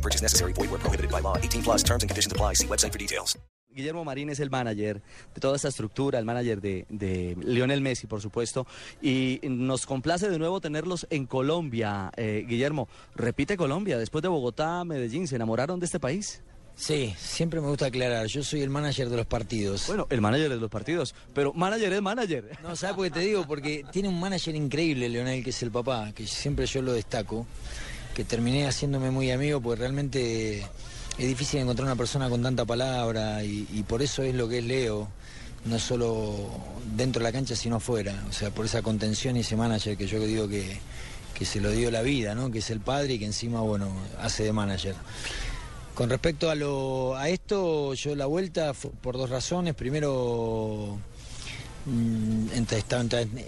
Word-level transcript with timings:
No 0.00 0.02
purchase 0.02 0.22
necessary. 0.22 0.54
Void 0.54 0.70
where 0.70 0.80
prohibited 0.80 1.10
by 1.10 1.20
law. 1.20 1.36
18 1.36 1.62
plus 1.62 1.82
terms 1.82 2.02
and 2.02 2.08
conditions 2.08 2.32
apply. 2.32 2.54
See 2.54 2.66
website 2.66 2.92
for 2.92 2.98
details. 2.98 3.38
Guillermo 3.72 4.04
Marín 4.04 4.30
es 4.30 4.40
el 4.40 4.50
manager 4.50 5.00
de 5.32 5.40
toda 5.40 5.54
esta 5.54 5.68
estructura, 5.68 6.18
el 6.18 6.24
manager 6.24 6.60
de, 6.60 6.86
de 6.88 7.36
Lionel 7.40 7.80
Messi, 7.82 8.08
por 8.08 8.20
supuesto. 8.20 8.66
Y 9.00 9.40
nos 9.44 9.86
complace 9.86 10.28
de 10.28 10.38
nuevo 10.38 10.60
tenerlos 10.60 11.06
en 11.10 11.26
Colombia. 11.26 12.10
Eh, 12.16 12.44
Guillermo, 12.48 12.88
repite 13.14 13.56
Colombia. 13.56 13.96
Después 13.96 14.22
de 14.22 14.28
Bogotá, 14.28 14.84
Medellín, 14.84 15.28
¿se 15.28 15.36
enamoraron 15.36 15.78
de 15.78 15.86
este 15.86 16.00
país? 16.00 16.42
Sí, 16.74 17.14
siempre 17.18 17.60
me 17.60 17.68
gusta 17.68 17.86
aclarar, 17.86 18.26
yo 18.26 18.42
soy 18.42 18.62
el 18.62 18.70
manager 18.70 19.10
de 19.10 19.18
los 19.18 19.26
partidos. 19.26 19.86
Bueno, 19.86 20.06
el 20.08 20.22
manager 20.22 20.48
de 20.48 20.56
los 20.56 20.70
partidos, 20.70 21.14
pero 21.34 21.52
manager 21.52 21.92
es 21.92 22.00
manager. 22.00 22.58
No, 22.62 22.74
¿sabes 22.74 22.96
por 22.96 23.04
qué 23.04 23.10
te 23.10 23.20
digo? 23.20 23.46
Porque 23.46 23.84
tiene 23.92 24.08
un 24.08 24.18
manager 24.18 24.54
increíble, 24.54 25.10
Leonel, 25.10 25.44
que 25.44 25.50
es 25.50 25.62
el 25.62 25.70
papá, 25.70 26.10
que 26.14 26.26
siempre 26.26 26.64
yo 26.64 26.80
lo 26.80 26.94
destaco, 26.94 27.46
que 28.20 28.24
terminé 28.26 28.66
haciéndome 28.66 29.10
muy 29.10 29.30
amigo, 29.30 29.62
porque 29.62 29.80
realmente 29.80 30.58
es 30.58 31.26
difícil 31.26 31.60
encontrar 31.60 31.86
una 31.86 31.96
persona 31.96 32.28
con 32.28 32.42
tanta 32.42 32.66
palabra 32.66 33.42
y, 33.42 33.66
y 33.72 33.82
por 33.82 34.02
eso 34.02 34.22
es 34.22 34.34
lo 34.34 34.46
que 34.46 34.58
es 34.58 34.64
Leo, 34.64 35.08
no 35.64 35.78
solo 35.78 36.50
dentro 36.94 37.20
de 37.20 37.24
la 37.24 37.32
cancha, 37.32 37.56
sino 37.56 37.76
afuera. 37.76 38.22
O 38.28 38.32
sea, 38.34 38.50
por 38.50 38.66
esa 38.66 38.82
contención 38.82 39.38
y 39.38 39.40
ese 39.40 39.56
manager 39.56 39.96
que 39.96 40.06
yo 40.06 40.20
digo 40.20 40.48
que, 40.48 40.78
que 41.32 41.46
se 41.46 41.62
lo 41.62 41.70
dio 41.70 41.90
la 41.90 42.02
vida, 42.02 42.34
¿no? 42.34 42.50
Que 42.50 42.58
es 42.58 42.68
el 42.68 42.80
padre 42.80 43.14
y 43.14 43.18
que 43.18 43.24
encima, 43.24 43.62
bueno, 43.62 43.90
hace 44.20 44.44
de 44.44 44.52
manager. 44.52 44.96
Con 45.94 46.10
respecto 46.10 46.50
a, 46.50 46.54
lo, 46.54 47.16
a 47.16 47.30
esto, 47.30 47.94
yo 47.94 48.14
la 48.14 48.26
vuelta 48.26 48.74
por 48.74 49.16
dos 49.16 49.30
razones. 49.30 49.74
Primero, 49.74 50.98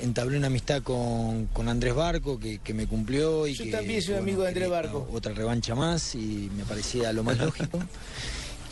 entablé 0.00 0.36
una 0.36 0.46
amistad 0.48 0.82
con, 0.82 1.46
con 1.46 1.68
Andrés 1.68 1.94
Barco, 1.94 2.38
que, 2.38 2.58
que 2.58 2.74
me 2.74 2.86
cumplió. 2.86 3.46
Y 3.46 3.54
Yo 3.54 3.64
que, 3.64 3.70
también 3.70 4.00
soy 4.02 4.14
bueno, 4.14 4.22
amigo 4.22 4.42
de 4.42 4.48
Andrés 4.48 4.70
Barco. 4.70 5.08
Otra 5.12 5.32
revancha 5.32 5.74
más 5.74 6.14
y 6.14 6.50
me 6.56 6.64
parecía 6.64 7.12
lo 7.12 7.22
más 7.24 7.38
lógico. 7.38 7.78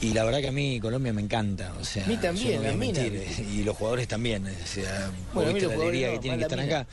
Y 0.02 0.14
la 0.14 0.24
verdad 0.24 0.41
que 0.41 0.48
a 0.48 0.52
mí 0.52 0.80
Colombia 0.80 1.12
me 1.12 1.20
encanta, 1.20 1.74
o 1.78 1.84
sea, 1.84 2.05
A 2.05 2.08
mí 2.08 2.16
también, 2.16 2.62
no 2.62 2.69
a 2.70 2.72
mí 2.72 2.78
mentir, 2.78 3.22
también. 3.22 3.55
y 3.55 3.62
los 3.64 3.77
jugadores 3.77 4.08
también, 4.08 4.47
o 4.47 4.66
sea, 4.66 5.10
Bueno, 5.34 5.50
a 5.50 5.52
mí 5.52 5.60
la 5.60 5.74
alegría 5.74 6.12
que 6.12 6.19
tienen 6.20 6.38
que 6.38 6.44
estar 6.44 6.58
acá. 6.60 6.86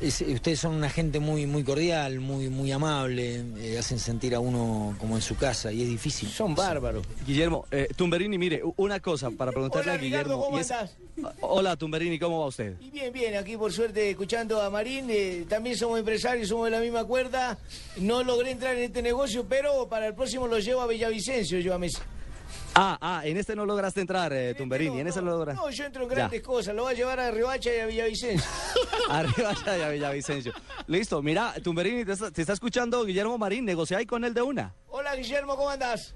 Es- 0.00 0.22
ustedes 0.22 0.58
son 0.58 0.74
una 0.76 0.88
gente 0.88 1.20
muy 1.20 1.46
muy 1.46 1.62
cordial, 1.62 2.20
muy 2.20 2.48
muy 2.48 2.72
amable, 2.72 3.44
eh, 3.58 3.76
hacen 3.78 3.98
sentir 3.98 4.34
a 4.34 4.40
uno 4.40 4.96
como 4.98 5.14
en 5.16 5.20
su 5.20 5.36
casa 5.36 5.70
y 5.72 5.82
es 5.82 5.88
difícil. 5.88 6.26
Son 6.30 6.54
bárbaros. 6.54 7.06
Guillermo, 7.26 7.66
eh, 7.70 7.86
Tumberini, 7.94 8.38
mire, 8.38 8.62
una 8.76 9.00
cosa 9.00 9.30
para 9.30 9.52
preguntarle 9.52 9.90
Hola, 9.90 10.00
a 10.00 10.02
Guillermo. 10.02 10.22
Ricardo, 10.24 10.42
¿cómo 10.44 10.58
es- 10.58 10.70
andás? 10.70 10.96
Hola, 11.42 11.76
Tumberini, 11.76 12.18
¿cómo 12.18 12.40
va 12.40 12.46
usted? 12.46 12.76
Y 12.80 12.90
bien, 12.90 13.12
bien, 13.12 13.36
aquí 13.36 13.58
por 13.58 13.74
suerte 13.74 14.08
escuchando 14.08 14.62
a 14.62 14.70
Marín, 14.70 15.06
eh, 15.10 15.44
también 15.46 15.76
somos 15.76 15.98
empresarios, 15.98 16.48
somos 16.48 16.64
de 16.64 16.70
la 16.70 16.80
misma 16.80 17.04
cuerda. 17.04 17.58
No 17.98 18.22
logré 18.22 18.52
entrar 18.52 18.74
en 18.76 18.84
este 18.84 19.02
negocio, 19.02 19.44
pero 19.46 19.86
para 19.86 20.06
el 20.06 20.14
próximo 20.14 20.46
lo 20.46 20.58
llevo 20.60 20.80
a 20.80 20.86
Villavicencio, 20.86 21.58
yo 21.60 21.74
a 21.74 21.78
Messi. 21.78 21.98
Ah, 22.74 22.96
ah, 23.00 23.22
en 23.24 23.36
este 23.36 23.56
no 23.56 23.66
lograste 23.66 24.00
entrar, 24.00 24.32
eh, 24.32 24.54
Tumberini, 24.54 25.00
en 25.00 25.08
ese 25.08 25.20
no 25.20 25.30
lograste. 25.32 25.60
No, 25.60 25.70
yo 25.70 25.84
entro 25.84 26.04
en 26.04 26.08
Ya. 26.08 26.14
grandes 26.14 26.40
cosas, 26.42 26.74
lo 26.74 26.84
voy 26.84 26.92
a 26.92 26.96
llevar 26.96 27.18
a 27.20 27.30
Ribacha 27.30 27.74
y 27.74 27.80
a 27.80 27.86
Villavicencio. 27.86 28.48
Arriba 29.10 29.52
ya 29.66 29.72
de 29.88 29.92
Villavicencio. 29.94 30.52
Listo, 30.86 31.20
mira, 31.20 31.52
Tumberini, 31.62 32.04
te 32.04 32.12
está, 32.12 32.30
te 32.30 32.40
está 32.42 32.52
escuchando 32.52 33.04
Guillermo 33.04 33.36
Marín, 33.38 33.64
negocia 33.64 33.98
ahí 33.98 34.06
con 34.06 34.24
él 34.24 34.34
de 34.34 34.42
una. 34.42 34.72
Hola 34.88 35.16
Guillermo, 35.16 35.56
¿cómo 35.56 35.68
andás? 35.68 36.14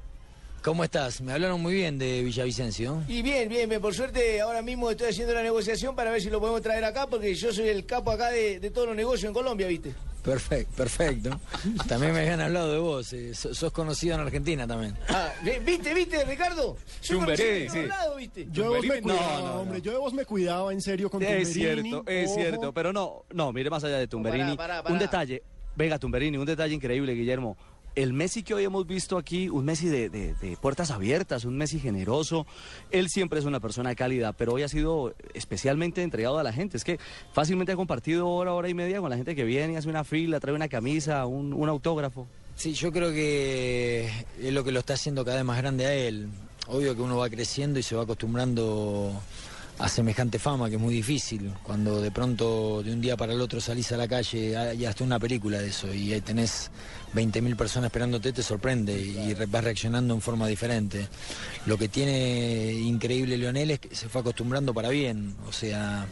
¿Cómo 0.62 0.83
estás? 0.84 1.21
Me 1.21 1.33
hablaron 1.33 1.61
muy 1.61 1.75
bien 1.75 1.99
de 1.99 2.23
Villavicencio. 2.23 3.03
Y 3.09 3.21
bien, 3.21 3.49
bien, 3.49 3.69
bien, 3.69 3.83
por 3.83 3.93
suerte 3.93 4.41
ahora 4.41 4.62
mismo 4.62 4.91
estoy 4.91 5.09
haciendo 5.11 5.34
la 5.34 5.43
negociación 5.43 5.95
para 5.97 6.11
ver 6.11 6.23
si 6.23 6.31
lo 6.31 6.41
podemos 6.41 6.62
traer 6.62 6.84
acá, 6.84 7.07
porque 7.09 7.34
yo 7.34 7.53
soy 7.53 7.69
el 7.69 7.84
capo 7.84 8.12
acá 8.12 8.31
de, 8.31 8.61
de 8.61 8.71
todos 8.71 8.87
los 8.87 8.97
negocios 8.97 9.28
en 9.28 9.34
Colombia, 9.34 9.67
¿viste? 9.67 9.93
Perfecto, 10.25 10.73
perfecto. 10.77 11.39
También 11.87 12.15
me 12.15 12.21
habían 12.21 12.41
hablado 12.41 12.73
de 12.73 12.79
vos, 12.79 13.12
eh, 13.12 13.35
so- 13.35 13.55
sos 13.55 13.71
conocido 13.73 14.15
en 14.15 14.23
Argentina 14.23 14.67
también. 14.67 14.97
Ah, 15.09 15.31
¿viste, 15.65 15.93
viste, 15.93 16.25
Ricardo? 16.25 16.77
Chumberí, 17.03 17.69
sí. 17.69 17.81
¿viste? 18.17 18.49
Yo 18.51 18.63
de 18.65 18.69
vos 18.71 18.87
me 18.87 18.97
No, 18.97 19.03
cuidaba, 19.03 19.39
no, 19.41 19.47
no. 19.49 19.61
hombre. 19.61 19.83
Yo 19.83 19.93
de 19.93 19.99
vos 19.99 20.15
me 20.15 20.25
cuidaba 20.25 20.73
en 20.73 20.81
serio 20.81 21.11
con 21.11 21.23
Es 21.23 21.53
Tumberini, 21.53 21.91
cierto, 21.91 22.11
es 22.11 22.31
ojo. 22.31 22.41
cierto, 22.41 22.73
pero 22.73 22.93
no, 22.93 23.25
no, 23.34 23.53
mire 23.53 23.69
más 23.69 23.84
allá 23.84 23.99
de 23.99 24.09
Tumberini. 24.09 24.57
pará, 24.57 24.83
pará. 24.83 24.93
Un 24.95 24.99
detalle, 24.99 25.43
venga 25.77 25.99
Tumberini, 25.99 26.39
un 26.39 26.47
detalle 26.47 26.75
increíble, 26.75 27.13
Guillermo. 27.15 27.57
El 27.94 28.12
Messi 28.12 28.43
que 28.43 28.55
hoy 28.55 28.65
hemos 28.65 28.87
visto 28.88 29.16
aquí, 29.16 29.49
un 29.49 29.65
Messi 29.65 29.88
de, 29.88 30.09
de- 30.09 30.34
puertas 30.60 30.91
abiertas, 30.91 31.44
un 31.44 31.56
Messi 31.56 31.78
generoso, 31.78 32.44
él 32.91 33.09
siempre 33.09 33.38
es 33.38 33.44
una 33.44 33.60
persona 33.60 33.94
cálida, 33.94 34.32
pero 34.32 34.53
hoy 34.55 34.62
ha 34.65 34.69
sido 34.69 35.15
especialmente 35.32 36.03
entregado 36.03 36.38
a 36.38 36.43
la 36.43 36.53
gente. 36.53 36.77
Es 36.77 36.83
que 36.83 36.99
fácilmente 37.33 37.71
ha 37.72 37.77
compartido 37.77 38.28
hora, 38.28 38.53
hora 38.53 38.69
y 38.69 38.75
media 38.75 39.00
con 39.00 39.10
la 39.10 39.16
gente 39.16 39.37
que 39.37 39.44
viene, 39.44 39.77
hace 39.77 39.88
una 39.88 40.03
fila, 40.03 40.41
trae 40.41 40.54
una 40.54 40.69
camisa, 40.69 41.25
un, 41.27 41.53
un 41.53 41.69
autógrafo. 41.69 42.27
Sí, 42.56 42.72
yo 42.75 42.91
creo 42.93 43.12
que 43.12 44.09
es 44.41 44.53
lo 44.53 44.65
que 44.65 44.72
lo 44.72 44.81
está 44.81 44.94
haciendo 44.94 45.25
cada 45.25 45.37
vez 45.37 45.44
más 45.44 45.59
grande 45.59 45.87
a 45.87 45.94
él. 45.94 46.28
Obvio 46.66 46.97
que 46.97 47.03
uno 47.03 47.16
va 47.19 47.28
creciendo 47.31 47.78
y 47.78 47.83
se 47.84 47.94
va 47.94 48.03
acostumbrando 48.04 49.12
a 49.79 49.89
semejante 49.89 50.39
fama, 50.39 50.69
que 50.69 50.77
es 50.77 50.81
muy 50.81 50.95
difícil. 50.95 51.53
Cuando 51.62 52.01
de 52.01 52.11
pronto, 52.11 52.83
de 52.83 52.93
un 52.93 53.01
día 53.01 53.17
para 53.17 53.33
el 53.33 53.41
otro, 53.41 53.61
salís 53.61 53.91
a 53.93 53.97
la 53.97 54.07
calle, 54.09 54.57
hay 54.57 54.85
hasta 54.85 55.05
una 55.05 55.19
película 55.19 55.59
de 55.59 55.69
eso, 55.69 55.93
y 55.93 56.12
ahí 56.12 56.21
tenés 56.21 56.71
20.000 57.15 57.57
personas 57.57 57.89
esperándote, 57.89 58.33
te 58.33 58.43
sorprende 58.43 58.99
y 58.99 59.34
vas 59.34 59.65
reaccionando 59.65 60.15
en 60.15 60.21
forma 60.21 60.47
diferente. 60.47 61.09
Lo 61.67 61.77
que 61.77 61.89
tiene 61.89 62.73
increíble 62.73 63.37
Leonel 63.37 63.73
es 63.73 63.81
que 63.81 63.95
se 63.95 64.09
fue 64.09 64.21
acostumbrando 64.21 64.73
para 64.75 64.89
bien, 64.89 65.34
o 65.49 65.53
sea 65.53 66.07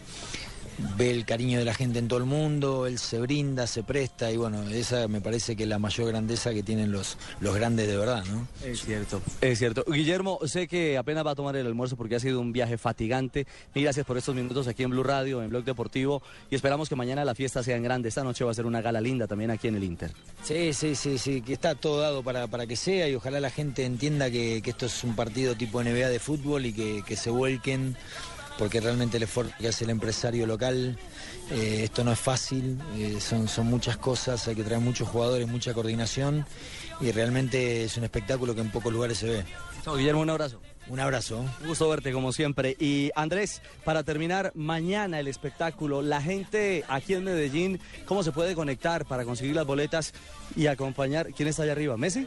ve 0.96 1.10
el 1.10 1.24
cariño 1.24 1.58
de 1.58 1.64
la 1.64 1.74
gente 1.74 1.98
en 1.98 2.08
todo 2.08 2.18
el 2.18 2.26
mundo, 2.26 2.86
él 2.86 2.98
se 2.98 3.18
brinda, 3.18 3.66
se 3.66 3.82
presta 3.82 4.30
y 4.30 4.36
bueno, 4.36 4.62
esa 4.70 5.08
me 5.08 5.20
parece 5.20 5.56
que 5.56 5.64
es 5.64 5.68
la 5.68 5.78
mayor 5.78 6.08
grandeza 6.08 6.52
que 6.52 6.62
tienen 6.62 6.92
los, 6.92 7.16
los 7.40 7.54
grandes 7.54 7.88
de 7.88 7.96
verdad, 7.96 8.24
¿no? 8.26 8.46
Es 8.64 8.82
cierto. 8.82 9.22
Es 9.40 9.58
cierto. 9.58 9.84
Guillermo, 9.86 10.38
sé 10.44 10.68
que 10.68 10.98
apenas 10.98 11.26
va 11.26 11.32
a 11.32 11.34
tomar 11.34 11.56
el 11.56 11.66
almuerzo 11.66 11.96
porque 11.96 12.16
ha 12.16 12.20
sido 12.20 12.40
un 12.40 12.52
viaje 12.52 12.78
fatigante. 12.78 13.46
Mil 13.74 13.84
gracias 13.84 14.06
por 14.06 14.18
estos 14.18 14.34
minutos 14.34 14.68
aquí 14.68 14.82
en 14.82 14.90
Blue 14.90 15.02
Radio, 15.02 15.42
en 15.42 15.50
Blog 15.50 15.64
Deportivo. 15.64 16.22
Y 16.50 16.54
esperamos 16.54 16.88
que 16.88 16.96
mañana 16.96 17.24
la 17.24 17.34
fiesta 17.34 17.62
sea 17.62 17.76
en 17.76 17.82
grande. 17.82 18.08
Esta 18.08 18.24
noche 18.24 18.44
va 18.44 18.50
a 18.50 18.54
ser 18.54 18.66
una 18.66 18.80
gala 18.80 19.00
linda 19.00 19.26
también 19.26 19.50
aquí 19.50 19.68
en 19.68 19.76
el 19.76 19.84
Inter. 19.84 20.12
Sí, 20.42 20.72
sí, 20.72 20.94
sí, 20.94 21.18
sí, 21.18 21.42
que 21.42 21.52
está 21.52 21.74
todo 21.74 22.00
dado 22.00 22.22
para, 22.22 22.46
para 22.46 22.66
que 22.66 22.76
sea 22.76 23.08
y 23.08 23.14
ojalá 23.14 23.40
la 23.40 23.50
gente 23.50 23.84
entienda 23.84 24.30
que, 24.30 24.60
que 24.62 24.70
esto 24.70 24.86
es 24.86 25.04
un 25.04 25.14
partido 25.14 25.54
tipo 25.54 25.82
NBA 25.82 26.08
de 26.08 26.18
fútbol 26.18 26.66
y 26.66 26.72
que, 26.72 27.02
que 27.06 27.16
se 27.16 27.30
vuelquen 27.30 27.96
porque 28.58 28.80
realmente 28.80 29.16
el 29.16 29.24
esfuerzo 29.24 29.52
que 29.58 29.68
hace 29.68 29.84
el 29.84 29.90
empresario 29.90 30.46
local, 30.46 30.98
eh, 31.50 31.80
esto 31.84 32.04
no 32.04 32.12
es 32.12 32.18
fácil, 32.18 32.78
eh, 32.96 33.18
son, 33.20 33.48
son 33.48 33.66
muchas 33.66 33.96
cosas, 33.96 34.46
hay 34.48 34.54
que 34.54 34.64
traer 34.64 34.80
muchos 34.80 35.08
jugadores, 35.08 35.48
mucha 35.48 35.74
coordinación 35.74 36.46
y 37.00 37.10
realmente 37.12 37.84
es 37.84 37.96
un 37.96 38.04
espectáculo 38.04 38.54
que 38.54 38.60
en 38.60 38.70
pocos 38.70 38.92
lugares 38.92 39.18
se 39.18 39.26
ve. 39.26 39.44
Chao, 39.84 39.96
Guillermo, 39.96 40.20
un 40.20 40.30
abrazo. 40.30 40.60
Un 40.88 40.98
abrazo. 40.98 41.38
Un 41.60 41.68
gusto 41.68 41.88
verte 41.88 42.12
como 42.12 42.32
siempre. 42.32 42.76
Y 42.78 43.10
Andrés, 43.14 43.62
para 43.84 44.02
terminar, 44.02 44.52
mañana 44.54 45.20
el 45.20 45.28
espectáculo, 45.28 46.02
la 46.02 46.20
gente 46.20 46.84
aquí 46.88 47.14
en 47.14 47.24
Medellín, 47.24 47.80
¿cómo 48.04 48.22
se 48.22 48.32
puede 48.32 48.54
conectar 48.54 49.06
para 49.06 49.24
conseguir 49.24 49.54
las 49.54 49.66
boletas 49.66 50.12
y 50.56 50.66
acompañar? 50.66 51.28
¿Quién 51.34 51.48
está 51.48 51.62
allá 51.62 51.72
arriba? 51.72 51.96
¿Messi? 51.96 52.26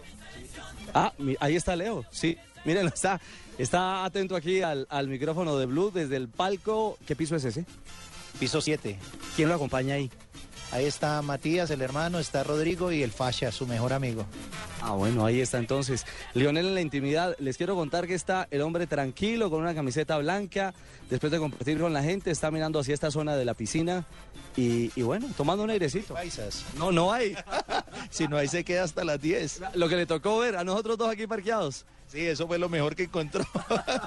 Ah, 0.94 1.14
ahí 1.40 1.56
está 1.56 1.76
Leo, 1.76 2.06
sí. 2.12 2.38
Mírenlo, 2.66 2.90
está, 2.90 3.22
está 3.58 4.06
atento 4.06 4.36
aquí 4.36 4.62
al, 4.62 4.88
al 4.90 5.08
micrófono 5.08 5.58
de 5.58 5.66
Blue 5.66 5.92
desde 5.94 6.18
el 6.18 6.28
palco. 6.28 6.98
¿Qué 7.06 7.16
piso 7.16 7.36
es 7.36 7.46
ese? 7.46 7.66
Piso 8.40 8.60
7. 8.60 8.98
¿Quién 9.36 9.50
lo 9.50 9.56
acompaña 9.56 9.96
ahí? 9.96 10.10
Ahí 10.72 10.86
está 10.86 11.22
Matías, 11.22 11.70
el 11.70 11.82
hermano, 11.82 12.20
está 12.20 12.44
Rodrigo 12.44 12.92
y 12.92 13.02
el 13.04 13.12
Fasha, 13.12 13.52
su 13.52 13.66
mejor 13.66 13.94
amigo. 13.94 14.26
Ah, 14.82 14.92
bueno, 14.92 15.26
ahí 15.26 15.40
está 15.40 15.58
entonces. 15.58 16.06
Lionel 16.34 16.66
en 16.66 16.74
la 16.74 16.82
intimidad. 16.82 17.36
Les 17.40 17.56
quiero 17.56 17.76
contar 17.76 18.08
que 18.08 18.14
está 18.14 18.48
el 18.52 18.62
hombre 18.62 18.88
tranquilo 18.88 19.50
con 19.50 19.62
una 19.62 19.74
camiseta 19.74 20.18
blanca. 20.18 20.74
Después 21.10 21.32
de 21.32 21.40
compartir 21.40 21.80
con 21.80 21.94
la 21.94 22.04
gente, 22.04 22.30
está 22.30 22.52
mirando 22.52 22.80
hacia 22.80 22.94
esta 22.94 23.10
zona 23.10 23.36
de 23.36 23.46
la 23.46 23.54
piscina 23.54 24.06
y, 24.58 24.92
y 25.00 25.02
bueno, 25.04 25.28
tomando 25.38 25.64
un 25.64 25.70
airecito. 25.70 26.14
Paisas. 26.14 26.66
No, 26.78 26.92
no 26.92 27.14
hay. 27.14 27.36
Si 28.10 28.28
no, 28.28 28.38
ahí 28.38 28.48
se 28.48 28.64
queda 28.64 28.84
hasta 28.84 29.04
las 29.04 29.22
10. 29.22 29.62
Lo 29.76 29.90
que 29.90 29.96
le 29.96 30.06
tocó 30.06 30.40
ver 30.40 30.58
a 30.58 30.64
nosotros 30.64 30.98
dos 30.98 31.10
aquí 31.10 31.28
parqueados. 31.28 31.86
Sí, 32.08 32.22
eso 32.22 32.48
fue 32.48 32.60
lo 32.60 32.70
mejor 32.70 32.96
que 32.96 33.04
encontró. 33.04 33.46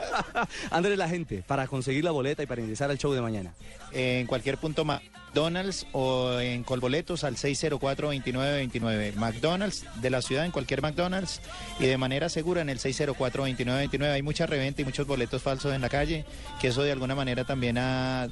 Andrés, 0.71 0.97
la 0.97 1.09
gente, 1.09 1.43
para 1.47 1.67
conseguir 1.67 2.05
la 2.05 2.11
boleta 2.11 2.43
y 2.43 2.47
para 2.47 2.61
ingresar 2.61 2.91
al 2.91 2.99
show 2.99 3.13
de 3.13 3.21
mañana. 3.21 3.53
en 3.93 4.27
cualquier 4.27 4.57
punto 4.59 4.85
McDonald's 4.85 5.87
o 5.93 6.39
en 6.39 6.65
Colboletos 6.65 7.25
al 7.25 7.37
604-2929. 7.37 9.15
McDonald's 9.15 9.85
de 10.01 10.11
la 10.11 10.23
ciudad 10.23 10.45
en 10.45 10.53
cualquier 10.53 10.81
McDonald's 10.81 11.41
y 11.81 11.87
de 11.87 11.99
manera 11.99 12.29
segura 12.29 12.63
en 12.63 12.69
el 12.71 12.79
604-2929. 12.79 14.13
Hay 14.13 14.23
mucha 14.23 14.47
reventa 14.47 14.83
y 14.83 14.85
muchos 14.85 15.07
boletos 15.07 15.43
falsos 15.43 15.75
en 15.75 15.81
la 15.81 15.89
calle, 15.89 16.25
que 16.61 16.69
eso 16.69 16.83
de 16.83 16.93
alguna 16.93 17.15
manera 17.15 17.45
también 17.45 17.79
ha 17.79 18.29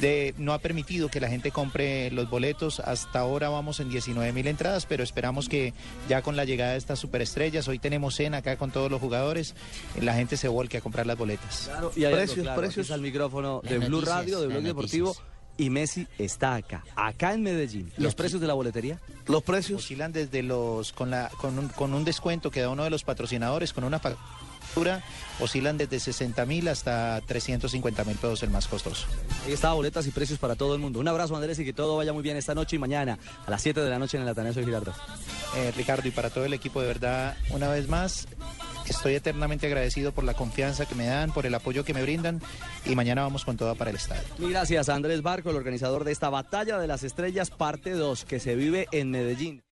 de, 0.00 0.34
no 0.38 0.52
ha 0.52 0.58
permitido 0.58 1.08
que 1.08 1.20
la 1.20 1.28
gente 1.28 1.50
compre 1.50 2.10
los 2.10 2.28
boletos. 2.30 2.80
Hasta 2.80 3.20
ahora 3.20 3.48
vamos 3.48 3.80
en 3.80 3.88
19 3.90 4.32
mil 4.32 4.46
entradas, 4.46 4.86
pero 4.86 5.02
esperamos 5.02 5.48
que 5.48 5.74
ya 6.08 6.22
con 6.22 6.36
la 6.36 6.44
llegada 6.44 6.72
de 6.72 6.78
estas 6.78 6.98
superestrellas, 6.98 7.68
hoy 7.68 7.78
tenemos 7.78 8.14
cena 8.14 8.38
acá 8.38 8.56
con 8.56 8.70
todos 8.78 8.90
los 8.92 9.00
jugadores, 9.00 9.54
la 10.00 10.14
gente 10.14 10.36
se 10.36 10.46
volque 10.46 10.76
a 10.76 10.80
comprar 10.80 11.04
las 11.04 11.18
boletas. 11.18 11.68
Y 11.96 12.04
hay 12.04 12.12
Precios, 12.14 12.38
algo 12.38 12.42
claro, 12.44 12.60
precios. 12.60 12.90
el 12.90 13.00
micrófono 13.00 13.60
de 13.64 13.78
Las 13.78 13.88
Blue 13.88 13.96
noticias, 14.00 14.16
Radio, 14.16 14.40
de 14.40 14.46
Blog 14.46 14.62
Deportivo. 14.62 15.06
noticias. 15.08 15.28
Y 15.56 15.70
Messi 15.70 16.06
está 16.18 16.54
acá, 16.54 16.84
acá 16.94 17.34
en 17.34 17.42
Medellín. 17.42 17.90
¿Los 17.96 18.14
precios 18.14 18.40
de 18.40 18.46
la 18.46 18.54
boletería? 18.54 19.00
Los 19.26 19.42
precios. 19.42 19.82
Oscilan 19.82 20.12
desde 20.12 20.44
los, 20.44 20.92
con, 20.92 21.10
la, 21.10 21.28
con, 21.40 21.58
un, 21.58 21.68
con 21.70 21.92
un 21.94 22.04
descuento 22.04 22.52
que 22.52 22.60
da 22.60 22.68
uno 22.70 22.84
de 22.84 22.90
los 22.90 23.02
patrocinadores, 23.02 23.72
con 23.72 23.82
una 23.82 23.98
factura, 23.98 25.02
oscilan 25.40 25.76
desde 25.76 25.98
60 25.98 26.46
mil 26.46 26.68
hasta 26.68 27.20
350 27.26 28.04
mil 28.04 28.14
pesos 28.14 28.44
el 28.44 28.50
más 28.50 28.68
costoso. 28.68 29.06
Ahí 29.46 29.52
está, 29.52 29.72
boletas 29.72 30.06
y 30.06 30.12
precios 30.12 30.38
para 30.38 30.54
todo 30.54 30.76
el 30.76 30.80
mundo. 30.80 31.00
Un 31.00 31.08
abrazo, 31.08 31.34
Andrés, 31.34 31.58
y 31.58 31.64
que 31.64 31.72
todo 31.72 31.96
vaya 31.96 32.12
muy 32.12 32.22
bien 32.22 32.36
esta 32.36 32.54
noche 32.54 32.76
y 32.76 32.78
mañana 32.78 33.18
a 33.44 33.50
las 33.50 33.60
7 33.60 33.80
de 33.80 33.90
la 33.90 33.98
noche 33.98 34.16
en 34.16 34.22
el 34.22 34.28
Atanasio 34.28 34.64
Girardot. 34.64 34.94
Eh, 35.56 35.72
Ricardo, 35.76 36.06
y 36.06 36.12
para 36.12 36.30
todo 36.30 36.44
el 36.44 36.52
equipo, 36.52 36.80
de 36.80 36.86
verdad, 36.86 37.36
una 37.50 37.66
vez 37.68 37.88
más, 37.88 38.28
estoy 38.92 39.14
eternamente 39.14 39.66
agradecido 39.66 40.12
por 40.12 40.24
la 40.24 40.34
confianza 40.34 40.86
que 40.86 40.94
me 40.94 41.06
dan, 41.06 41.32
por 41.32 41.46
el 41.46 41.54
apoyo 41.54 41.84
que 41.84 41.94
me 41.94 42.02
brindan, 42.02 42.40
y 42.84 42.94
mañana 42.94 43.22
vamos 43.22 43.44
con 43.44 43.56
toda 43.56 43.74
para 43.74 43.90
el 43.90 43.96
estadio. 43.96 44.22
Mil 44.38 44.50
gracias 44.50 44.88
Andrés 44.88 45.22
Barco, 45.22 45.50
el 45.50 45.56
organizador 45.56 46.04
de 46.04 46.12
esta 46.12 46.30
Batalla 46.30 46.78
de 46.78 46.86
las 46.86 47.02
Estrellas, 47.02 47.50
parte 47.50 47.92
2, 47.92 48.24
que 48.24 48.40
se 48.40 48.54
vive 48.54 48.86
en 48.92 49.10
Medellín. 49.10 49.62